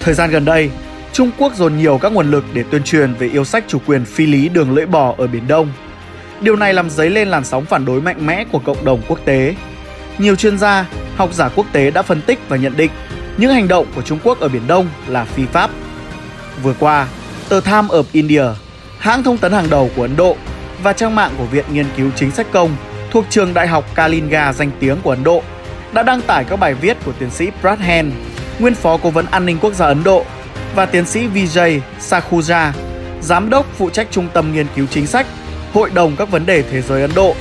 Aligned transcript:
Thời 0.00 0.14
gian 0.14 0.30
gần 0.30 0.44
đây, 0.44 0.70
Trung 1.12 1.30
Quốc 1.38 1.54
dồn 1.54 1.76
nhiều 1.76 1.98
các 1.98 2.12
nguồn 2.12 2.30
lực 2.30 2.44
để 2.52 2.64
tuyên 2.70 2.82
truyền 2.82 3.14
về 3.14 3.28
yêu 3.28 3.44
sách 3.44 3.64
chủ 3.68 3.78
quyền 3.86 4.04
phi 4.04 4.26
lý 4.26 4.48
đường 4.48 4.74
lưỡi 4.74 4.86
bò 4.86 5.14
ở 5.18 5.26
Biển 5.26 5.48
Đông. 5.48 5.68
Điều 6.40 6.56
này 6.56 6.74
làm 6.74 6.90
dấy 6.90 7.10
lên 7.10 7.28
làn 7.28 7.44
sóng 7.44 7.64
phản 7.64 7.84
đối 7.84 8.00
mạnh 8.00 8.26
mẽ 8.26 8.44
của 8.52 8.58
cộng 8.58 8.84
đồng 8.84 9.02
quốc 9.08 9.20
tế. 9.24 9.54
Nhiều 10.18 10.36
chuyên 10.36 10.58
gia, 10.58 10.86
học 11.16 11.34
giả 11.34 11.48
quốc 11.48 11.66
tế 11.72 11.90
đã 11.90 12.02
phân 12.02 12.22
tích 12.22 12.38
và 12.48 12.56
nhận 12.56 12.76
định 12.76 12.90
những 13.36 13.52
hành 13.52 13.68
động 13.68 13.86
của 13.94 14.02
Trung 14.02 14.18
Quốc 14.24 14.40
ở 14.40 14.48
Biển 14.48 14.66
Đông 14.66 14.86
là 15.06 15.24
phi 15.24 15.46
pháp. 15.46 15.70
Vừa 16.62 16.74
qua, 16.78 17.08
tờ 17.48 17.60
Time 17.60 17.88
of 17.88 18.04
India, 18.12 18.44
hãng 18.98 19.22
thông 19.22 19.38
tấn 19.38 19.52
hàng 19.52 19.70
đầu 19.70 19.90
của 19.96 20.02
Ấn 20.02 20.16
Độ 20.16 20.36
và 20.82 20.92
trang 20.92 21.14
mạng 21.14 21.30
của 21.38 21.44
Viện 21.44 21.64
Nghiên 21.72 21.86
cứu 21.96 22.10
Chính 22.16 22.30
sách 22.30 22.46
Công 22.52 22.76
thuộc 23.10 23.24
trường 23.30 23.54
Đại 23.54 23.66
học 23.66 23.94
Kalinga 23.94 24.52
danh 24.52 24.70
tiếng 24.80 24.96
của 25.02 25.10
Ấn 25.10 25.24
Độ 25.24 25.42
đã 25.92 26.02
đăng 26.02 26.20
tải 26.20 26.44
các 26.44 26.56
bài 26.56 26.74
viết 26.74 26.96
của 27.04 27.12
tiến 27.18 27.30
sĩ 27.30 27.50
Pradhan, 27.60 28.12
nguyên 28.60 28.74
phó 28.74 28.96
cố 28.96 29.10
vấn 29.10 29.26
an 29.30 29.46
ninh 29.46 29.58
quốc 29.60 29.74
gia 29.74 29.86
Ấn 29.86 30.04
Độ 30.04 30.24
và 30.74 30.86
tiến 30.86 31.06
sĩ 31.06 31.26
Vijay 31.34 31.80
Sakhuja, 32.00 32.70
giám 33.20 33.50
đốc 33.50 33.66
phụ 33.78 33.90
trách 33.90 34.08
Trung 34.10 34.28
tâm 34.32 34.52
Nghiên 34.52 34.66
cứu 34.76 34.86
Chính 34.90 35.06
sách, 35.06 35.26
Hội 35.74 35.90
đồng 35.90 36.16
các 36.16 36.30
vấn 36.30 36.46
đề 36.46 36.62
thế 36.62 36.82
giới 36.82 37.02
Ấn 37.02 37.10
Độ, 37.14 37.34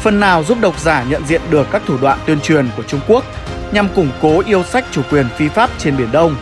phần 0.00 0.20
nào 0.20 0.44
giúp 0.44 0.58
độc 0.60 0.80
giả 0.80 1.04
nhận 1.08 1.26
diện 1.26 1.40
được 1.50 1.66
các 1.70 1.82
thủ 1.86 1.98
đoạn 2.00 2.18
tuyên 2.26 2.40
truyền 2.40 2.68
của 2.76 2.82
Trung 2.82 3.00
Quốc 3.08 3.24
nhằm 3.72 3.88
củng 3.94 4.10
cố 4.22 4.42
yêu 4.46 4.64
sách 4.64 4.84
chủ 4.90 5.02
quyền 5.10 5.26
phi 5.36 5.48
pháp 5.48 5.70
trên 5.78 5.96
Biển 5.96 6.12
Đông. 6.12 6.36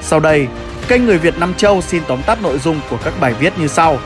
Sau 0.00 0.20
đây, 0.20 0.46
kênh 0.88 1.06
Người 1.06 1.18
Việt 1.18 1.38
Nam 1.38 1.54
Châu 1.54 1.82
xin 1.82 2.02
tóm 2.08 2.22
tắt 2.22 2.42
nội 2.42 2.58
dung 2.58 2.80
của 2.90 2.98
các 3.04 3.14
bài 3.20 3.34
viết 3.40 3.58
như 3.58 3.66
sau. 3.66 3.98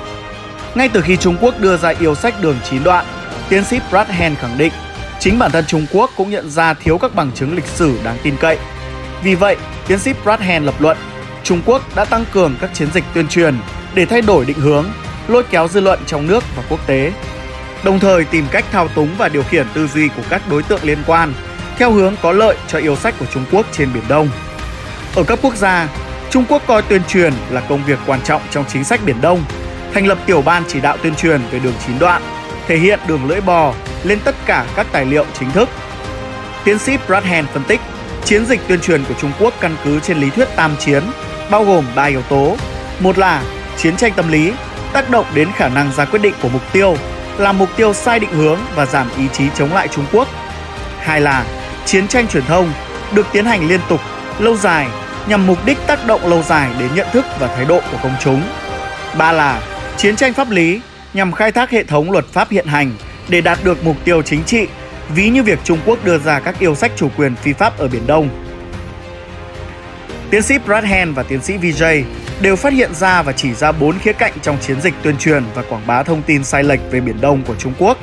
Ngay 0.75 0.89
từ 0.89 1.01
khi 1.01 1.17
Trung 1.17 1.37
Quốc 1.41 1.61
đưa 1.61 1.77
ra 1.77 1.89
yêu 1.89 2.15
sách 2.15 2.35
đường 2.41 2.57
chín 2.71 2.85
đoạn, 2.85 3.05
tiến 3.49 3.65
sĩ 3.65 3.81
Brad 3.91 4.09
Hen 4.09 4.35
khẳng 4.35 4.59
định 4.59 4.73
chính 5.21 5.39
bản 5.39 5.51
thân 5.51 5.65
Trung 5.67 5.87
Quốc 5.93 6.11
cũng 6.17 6.31
nhận 6.31 6.51
ra 6.51 6.75
thiếu 6.75 6.99
các 6.99 7.15
bằng 7.15 7.33
chứng 7.35 7.55
lịch 7.55 7.67
sử 7.67 7.99
đáng 8.05 8.17
tin 8.23 8.37
cậy. 8.41 8.59
Vì 9.25 9.35
vậy, 9.35 9.57
tiến 9.87 9.99
sĩ 9.99 10.13
Brad 10.25 10.41
Hen 10.41 10.65
lập 10.65 10.75
luận 10.79 10.97
Trung 11.43 11.61
Quốc 11.67 11.83
đã 11.97 12.05
tăng 12.05 12.25
cường 12.33 12.57
các 12.61 12.71
chiến 12.75 12.89
dịch 12.95 13.05
tuyên 13.15 13.29
truyền 13.29 13.59
để 13.95 14.07
thay 14.07 14.23
đổi 14.23 14.45
định 14.45 14.59
hướng, 14.59 14.85
lôi 15.29 15.43
kéo 15.43 15.69
dư 15.69 15.81
luận 15.81 15.99
trong 16.07 16.27
nước 16.27 16.45
và 16.57 16.63
quốc 16.69 16.87
tế, 16.87 17.13
đồng 17.85 18.01
thời 18.01 18.25
tìm 18.25 18.47
cách 18.51 18.65
thao 18.73 18.89
túng 18.89 19.09
và 19.19 19.29
điều 19.29 19.43
khiển 19.43 19.67
tư 19.75 19.87
duy 19.87 20.09
của 20.09 20.23
các 20.31 20.43
đối 20.51 20.63
tượng 20.63 20.81
liên 20.83 20.99
quan 21.07 21.33
theo 21.79 21.93
hướng 21.93 22.15
có 22.23 22.33
lợi 22.33 22.57
cho 22.69 22.79
yêu 22.79 22.97
sách 22.97 23.15
của 23.19 23.27
Trung 23.35 23.45
Quốc 23.53 23.67
trên 23.73 23.93
Biển 23.95 24.03
Đông. 24.09 24.29
Ở 25.15 25.23
các 25.23 25.39
quốc 25.43 25.57
gia, 25.57 25.89
Trung 26.31 26.45
Quốc 26.49 26.63
coi 26.67 26.83
tuyên 26.83 27.03
truyền 27.09 27.33
là 27.51 27.61
công 27.61 27.85
việc 27.85 27.99
quan 28.07 28.21
trọng 28.23 28.43
trong 28.51 28.65
chính 28.69 28.85
sách 28.85 29.01
Biển 29.07 29.21
Đông, 29.21 29.45
thành 29.95 30.07
lập 30.07 30.19
tiểu 30.27 30.43
ban 30.43 30.63
chỉ 30.69 30.81
đạo 30.81 30.97
tuyên 31.03 31.15
truyền 31.15 31.41
về 31.51 31.59
đường 31.59 31.75
chín 31.87 31.99
đoạn, 31.99 32.23
thể 32.67 32.77
hiện 32.77 33.01
đường 33.07 33.29
lưỡi 33.29 33.41
bò 33.41 33.75
lên 34.05 34.19
tất 34.25 34.35
cả 34.47 34.65
các 34.77 34.87
tài 34.93 35.05
liệu 35.05 35.25
chính 35.39 35.51
thức. 35.51 35.69
Tiến 36.65 36.79
sĩ 36.79 36.97
Bradhan 37.07 37.47
phân 37.47 37.65
tích, 37.65 37.81
chiến 38.25 38.47
dịch 38.47 38.61
tuyên 38.69 38.81
truyền 38.81 39.05
của 39.05 39.15
Trung 39.21 39.33
Quốc 39.41 39.55
căn 39.61 39.77
cứ 39.85 40.01
trên 40.01 40.19
lý 40.19 40.31
thuyết 40.31 40.49
tam 40.57 40.77
chiến, 40.79 41.03
bao 41.51 41.65
gồm 41.65 41.85
ba 41.95 42.05
yếu 42.05 42.23
tố. 42.23 42.57
Một 43.01 43.19
là 43.19 43.43
chiến 43.77 43.97
tranh 43.97 44.13
tâm 44.17 44.33
lý, 44.33 44.53
tác 44.93 45.11
động 45.11 45.27
đến 45.35 45.49
khả 45.57 45.69
năng 45.69 45.93
ra 45.93 46.05
quyết 46.05 46.23
định 46.23 46.35
của 46.43 46.49
mục 46.49 46.63
tiêu, 46.73 46.97
làm 47.39 47.59
mục 47.59 47.69
tiêu 47.77 47.93
sai 47.93 48.21
định 48.21 48.33
hướng 48.33 48.59
và 48.75 48.87
giảm 48.87 49.09
ý 49.19 49.25
chí 49.33 49.45
chống 49.55 49.75
lại 49.75 49.89
Trung 49.89 50.07
Quốc. 50.13 50.29
Hai 50.99 51.21
là 51.21 51.45
chiến 51.87 52.09
tranh 52.09 52.29
truyền 52.29 52.45
thông, 52.45 52.73
được 53.15 53.27
tiến 53.33 53.45
hành 53.45 53.69
liên 53.69 53.81
tục, 53.89 54.01
lâu 54.39 54.57
dài 54.57 54.89
nhằm 55.29 55.47
mục 55.47 55.59
đích 55.67 55.79
tác 55.87 56.07
động 56.07 56.29
lâu 56.29 56.43
dài 56.43 56.71
đến 56.79 56.89
nhận 56.95 57.07
thức 57.13 57.25
và 57.39 57.47
thái 57.47 57.65
độ 57.65 57.81
của 57.91 57.99
công 58.03 58.15
chúng. 58.21 58.43
Ba 59.19 59.33
là 59.33 59.63
chiến 59.97 60.17
tranh 60.17 60.33
pháp 60.33 60.51
lý 60.51 60.81
nhằm 61.15 61.33
khai 61.33 61.53
thác 61.53 61.71
hệ 61.71 61.85
thống 61.85 62.11
luật 62.11 62.25
pháp 62.33 62.51
hiện 62.51 62.67
hành 62.67 62.93
để 63.29 63.41
đạt 63.41 63.59
được 63.65 63.85
mục 63.85 63.97
tiêu 64.05 64.23
chính 64.23 64.45
trị, 64.45 64.67
ví 65.09 65.29
như 65.29 65.43
việc 65.43 65.59
Trung 65.65 65.79
Quốc 65.87 66.05
đưa 66.05 66.19
ra 66.19 66.41
các 66.41 66.59
yêu 66.59 66.75
sách 66.75 66.93
chủ 66.97 67.09
quyền 67.17 67.37
phi 67.37 67.53
pháp 67.53 67.79
ở 67.79 67.89
Biển 67.89 68.07
Đông. 68.07 68.29
Tiến 70.31 70.43
sĩ 70.43 70.59
Bradhan 70.67 71.15
và 71.15 71.23
tiến 71.23 71.43
sĩ 71.43 71.57
Vijay 71.59 72.03
đều 72.41 72.57
phát 72.57 72.73
hiện 72.73 72.95
ra 72.95 73.23
và 73.23 73.33
chỉ 73.33 73.55
ra 73.55 73.73
bốn 73.73 73.99
khía 73.99 74.13
cạnh 74.13 74.33
trong 74.43 74.59
chiến 74.61 74.81
dịch 74.81 74.95
tuyên 75.03 75.17
truyền 75.19 75.45
và 75.55 75.63
quảng 75.63 75.87
bá 75.87 76.03
thông 76.03 76.23
tin 76.23 76.45
sai 76.45 76.65
lệch 76.65 76.81
về 76.91 77.01
Biển 77.01 77.21
Đông 77.21 77.43
của 77.43 77.55
Trung 77.55 77.73
Quốc. 77.79 77.99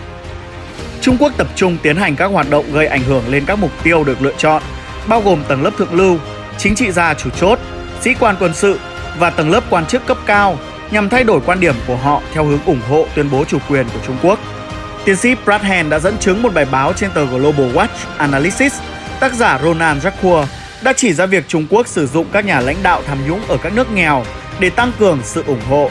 Trung 1.02 1.18
Quốc 1.20 1.34
tập 1.38 1.48
trung 1.56 1.78
tiến 1.84 1.96
hành 1.96 2.16
các 2.16 2.26
hoạt 2.26 2.50
động 2.50 2.66
gây 2.74 2.88
ảnh 2.88 3.04
hưởng 3.04 3.24
lên 3.30 3.46
các 3.46 3.60
mục 3.60 3.72
tiêu 3.84 4.04
được 4.04 4.22
lựa 4.22 4.34
chọn, 4.38 4.64
bao 5.08 5.22
gồm 5.22 5.44
tầng 5.48 5.64
lớp 5.64 5.72
thượng 5.78 5.94
lưu, 5.94 6.18
chính 6.58 6.76
trị 6.76 6.92
gia 6.92 7.14
chủ 7.14 7.30
chốt, 7.30 7.60
sĩ 8.02 8.14
quan 8.20 8.36
quân 8.40 8.54
sự 8.54 8.80
và 9.20 9.30
tầng 9.30 9.50
lớp 9.50 9.64
quan 9.70 9.86
chức 9.86 10.06
cấp 10.06 10.18
cao 10.26 10.58
nhằm 10.92 11.10
thay 11.10 11.24
đổi 11.24 11.42
quan 11.46 11.60
điểm 11.60 11.76
của 11.88 11.96
họ 11.96 12.22
theo 12.34 12.46
hướng 12.46 12.60
ủng 12.66 12.82
hộ 12.90 13.06
tuyên 13.16 13.30
bố 13.32 13.46
chủ 13.46 13.58
quyền 13.70 13.86
của 13.94 14.00
Trung 14.08 14.18
Quốc. 14.24 14.40
Tiến 15.06 15.16
sĩ 15.16 15.36
Bradhan 15.46 15.90
đã 15.90 16.00
dẫn 16.00 16.18
chứng 16.18 16.42
một 16.42 16.54
bài 16.54 16.66
báo 16.66 16.94
trên 16.94 17.12
tờ 17.12 17.26
Global 17.26 17.72
Watch 17.76 17.88
Analysis, 18.18 18.74
tác 19.20 19.34
giả 19.34 19.60
Ronan 19.64 20.00
Jacquard 20.00 20.46
đã 20.84 20.94
chỉ 20.98 21.14
ra 21.14 21.26
việc 21.26 21.48
Trung 21.48 21.68
Quốc 21.70 21.88
sử 21.88 22.08
dụng 22.08 22.26
các 22.32 22.46
nhà 22.46 22.60
lãnh 22.60 22.84
đạo 22.84 23.02
tham 23.08 23.18
nhũng 23.28 23.42
ở 23.48 23.58
các 23.58 23.74
nước 23.74 23.92
nghèo 23.92 24.26
để 24.60 24.70
tăng 24.70 24.92
cường 25.00 25.20
sự 25.24 25.44
ủng 25.48 25.62
hộ. 25.70 25.90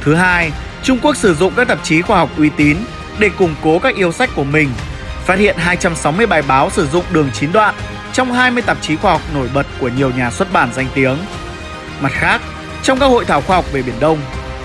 Thứ 0.00 0.14
hai, 0.14 0.52
Trung 0.82 0.98
Quốc 1.02 1.16
sử 1.16 1.34
dụng 1.34 1.52
các 1.56 1.68
tạp 1.68 1.78
chí 1.84 2.02
khoa 2.02 2.18
học 2.18 2.30
uy 2.38 2.50
tín 2.56 2.76
để 3.18 3.30
củng 3.38 3.54
cố 3.62 3.78
các 3.78 3.94
yêu 3.94 4.12
sách 4.12 4.30
của 4.36 4.44
mình, 4.44 4.68
phát 5.24 5.38
hiện 5.38 5.56
260 5.58 6.26
bài 6.26 6.42
báo 6.48 6.70
sử 6.70 6.86
dụng 6.86 7.04
đường 7.12 7.30
chín 7.34 7.52
đoạn 7.52 7.74
trong 8.12 8.32
20 8.32 8.62
tạp 8.62 8.76
chí 8.82 8.96
khoa 8.96 9.12
học 9.12 9.22
nổi 9.34 9.48
bật 9.54 9.66
của 9.80 9.88
nhiều 9.88 10.10
nhà 10.10 10.30
xuất 10.30 10.52
bản 10.52 10.68
danh 10.74 10.86
tiếng. 10.94 11.16
Mặt 12.00 12.12
khác, 12.12 12.40
trong 12.82 12.98
các 12.98 13.06
hội 13.06 13.24
thảo 13.24 13.40
khoa 13.40 13.56
học 13.56 13.72
về 13.72 13.82
Biển 13.82 14.00
Đông, 14.00 14.18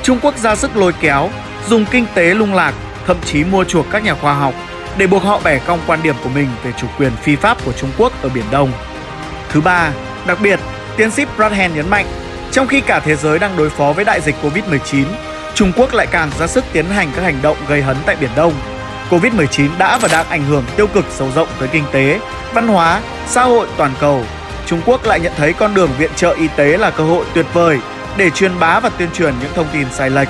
Trung 0.04 0.20
Quốc 0.22 0.38
ra 0.38 0.56
sức 0.56 0.78
lôi 0.78 0.94
kéo, 1.02 1.30
dùng 1.70 1.86
kinh 1.86 2.06
tế 2.14 2.34
lung 2.34 2.54
lạc, 2.54 2.74
thậm 3.08 3.18
chí 3.26 3.44
mua 3.44 3.64
chuộc 3.64 3.86
các 3.92 4.04
nhà 4.04 4.16
khoa 4.16 4.34
học 4.34 4.54
để 4.98 5.08
buộc 5.08 5.24
họ 5.24 5.40
bẻ 5.44 5.60
cong 5.60 5.80
quan 5.88 6.00
điểm 6.04 6.16
của 6.24 6.30
mình 6.30 6.48
về 6.64 6.72
chủ 6.78 6.88
quyền 6.98 7.12
phi 7.16 7.36
pháp 7.36 7.66
của 7.66 7.72
Trung 7.74 7.90
Quốc 7.98 8.14
ở 8.22 8.30
Biển 8.30 8.46
Đông. 8.52 8.72
Thứ 9.50 9.62
ba, 9.62 9.92
đặc 10.28 10.38
biệt, 10.42 10.60
tiến 10.98 11.12
sĩ 11.12 11.26
Bradhan 11.38 11.76
nhấn 11.76 11.90
mạnh, 11.90 12.06
trong 12.52 12.68
khi 12.68 12.82
cả 12.82 13.00
thế 13.00 13.16
giới 13.16 13.40
đang 13.40 13.58
đối 13.58 13.70
phó 13.70 13.94
với 13.94 14.06
đại 14.06 14.22
dịch 14.22 14.36
Covid-19, 14.44 15.06
Trung 15.54 15.72
Quốc 15.78 15.94
lại 15.94 16.08
càng 16.12 16.30
ra 16.40 16.48
sức 16.48 16.66
tiến 16.74 16.86
hành 16.86 17.12
các 17.16 17.22
hành 17.22 17.40
động 17.42 17.58
gây 17.68 17.82
hấn 17.82 17.98
tại 18.06 18.16
Biển 18.16 18.30
Đông. 18.36 18.54
Covid-19 19.10 19.70
đã 19.78 19.98
và 19.98 20.08
đang 20.12 20.30
ảnh 20.30 20.44
hưởng 20.44 20.64
tiêu 20.76 20.88
cực 20.88 21.06
sâu 21.10 21.28
rộng 21.36 21.48
tới 21.60 21.70
kinh 21.72 21.84
tế, 21.92 22.20
văn 22.54 22.68
hóa, 22.68 23.02
xã 23.28 23.44
hội 23.44 23.68
toàn 23.78 23.92
cầu. 24.00 24.24
Trung 24.66 24.82
Quốc 24.86 25.06
lại 25.06 25.20
nhận 25.20 25.34
thấy 25.38 25.54
con 25.54 25.74
đường 25.74 25.90
viện 25.98 26.12
trợ 26.16 26.32
y 26.32 26.48
tế 26.56 26.78
là 26.78 26.90
cơ 26.90 27.04
hội 27.04 27.26
tuyệt 27.34 27.46
vời 27.54 27.80
để 28.18 28.30
truyền 28.30 28.60
bá 28.60 28.80
và 28.80 28.90
tuyên 28.90 29.10
truyền 29.14 29.34
những 29.42 29.52
thông 29.56 29.68
tin 29.74 29.88
sai 29.92 30.10
lệch. 30.10 30.28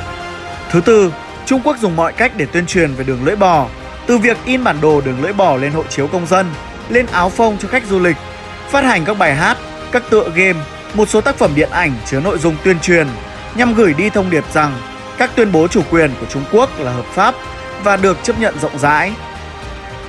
Thứ 0.72 0.81
tư, 0.81 1.12
Trung 1.51 1.62
Quốc 1.63 1.78
dùng 1.79 1.95
mọi 1.95 2.13
cách 2.13 2.31
để 2.38 2.45
tuyên 2.45 2.66
truyền 2.66 2.94
về 2.94 3.03
đường 3.03 3.25
lưỡi 3.25 3.35
bò, 3.35 3.67
từ 4.07 4.17
việc 4.17 4.38
in 4.45 4.63
bản 4.63 4.81
đồ 4.81 5.01
đường 5.01 5.22
lưỡi 5.22 5.34
bò 5.34 5.56
lên 5.56 5.72
hộ 5.72 5.84
chiếu 5.89 6.07
công 6.07 6.28
dân, 6.28 6.45
lên 6.89 7.06
áo 7.06 7.29
phông 7.29 7.57
cho 7.57 7.67
khách 7.67 7.85
du 7.85 8.00
lịch, 8.00 8.16
phát 8.69 8.84
hành 8.84 9.06
các 9.06 9.17
bài 9.17 9.35
hát, 9.35 9.57
các 9.91 10.03
tựa 10.09 10.29
game, 10.35 10.59
một 10.94 11.09
số 11.09 11.22
tác 11.22 11.35
phẩm 11.35 11.51
điện 11.56 11.69
ảnh 11.72 11.94
chứa 12.06 12.19
nội 12.19 12.38
dung 12.38 12.56
tuyên 12.63 12.79
truyền 12.79 13.07
nhằm 13.56 13.73
gửi 13.73 13.94
đi 13.94 14.09
thông 14.09 14.29
điệp 14.29 14.44
rằng 14.53 14.73
các 15.17 15.31
tuyên 15.35 15.51
bố 15.51 15.67
chủ 15.67 15.81
quyền 15.91 16.12
của 16.19 16.25
Trung 16.29 16.44
Quốc 16.51 16.79
là 16.79 16.91
hợp 16.91 17.06
pháp 17.06 17.35
và 17.83 17.97
được 17.97 18.18
chấp 18.23 18.39
nhận 18.39 18.59
rộng 18.59 18.79
rãi. 18.79 19.13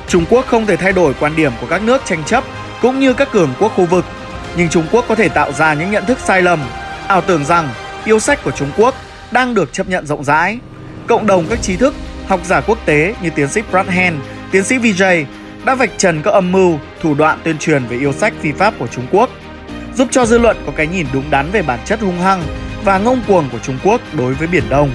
Trung 0.08 0.24
Quốc 0.30 0.46
không 0.46 0.66
thể 0.66 0.76
thay 0.76 0.92
đổi 0.92 1.14
quan 1.20 1.36
điểm 1.36 1.52
của 1.60 1.66
các 1.70 1.82
nước 1.82 2.02
tranh 2.04 2.24
chấp 2.24 2.44
cũng 2.82 3.00
như 3.00 3.12
các 3.14 3.28
cường 3.32 3.50
quốc 3.58 3.72
khu 3.76 3.84
vực, 3.84 4.04
nhưng 4.56 4.68
Trung 4.68 4.86
Quốc 4.92 5.04
có 5.08 5.14
thể 5.14 5.28
tạo 5.28 5.52
ra 5.52 5.74
những 5.74 5.90
nhận 5.90 6.06
thức 6.06 6.18
sai 6.24 6.42
lầm, 6.42 6.60
ảo 7.08 7.20
tưởng 7.20 7.44
rằng 7.44 7.68
yêu 8.04 8.20
sách 8.20 8.44
của 8.44 8.50
Trung 8.50 8.70
Quốc 8.76 8.94
đang 9.30 9.54
được 9.54 9.72
chấp 9.72 9.88
nhận 9.88 10.06
rộng 10.06 10.24
rãi. 10.24 10.58
Cộng 11.06 11.26
đồng 11.26 11.46
các 11.50 11.62
trí 11.62 11.76
thức, 11.76 11.94
học 12.26 12.40
giả 12.44 12.60
quốc 12.60 12.78
tế 12.86 13.14
như 13.22 13.30
tiến 13.30 13.48
sĩ 13.48 13.60
Bradhan, 13.70 14.20
tiến 14.50 14.64
sĩ 14.64 14.78
Vijay 14.78 15.24
đã 15.64 15.74
vạch 15.74 15.90
trần 15.98 16.22
các 16.22 16.30
âm 16.30 16.52
mưu, 16.52 16.78
thủ 17.02 17.14
đoạn 17.14 17.40
tuyên 17.44 17.58
truyền 17.58 17.84
về 17.84 17.98
yêu 17.98 18.12
sách 18.12 18.32
phi 18.40 18.52
pháp 18.52 18.74
của 18.78 18.86
Trung 18.86 19.06
Quốc, 19.10 19.30
giúp 19.94 20.08
cho 20.10 20.26
dư 20.26 20.38
luận 20.38 20.56
có 20.66 20.72
cái 20.76 20.86
nhìn 20.86 21.06
đúng 21.12 21.30
đắn 21.30 21.50
về 21.50 21.62
bản 21.62 21.78
chất 21.84 22.00
hung 22.00 22.20
hăng 22.20 22.42
và 22.84 22.98
ngông 22.98 23.22
cuồng 23.28 23.48
của 23.52 23.58
Trung 23.58 23.78
Quốc 23.84 24.00
đối 24.12 24.34
với 24.34 24.48
Biển 24.48 24.64
Đông. 24.70 24.90